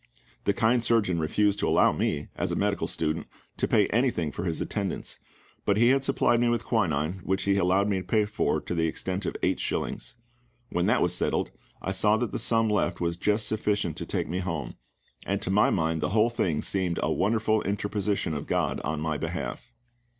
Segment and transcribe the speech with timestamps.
[0.45, 4.45] The kind surgeon refused to allow me, as a medical student, to pay anything for
[4.45, 5.19] his attendance:
[5.63, 8.73] but he had supplied me with quinine, which he allowed me to pay for to
[8.73, 10.15] the extent of eight shillings.
[10.69, 11.51] When that was settled,
[11.83, 14.73] I saw that the sum left was just sufficient to take me home;
[15.23, 19.19] and to my mind the whole thing seemed a wonderful interposition of GOD on my
[19.19, 19.71] behalf.